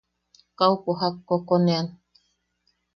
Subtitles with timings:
[0.57, 1.87] Kaupo jak kokoneʼan.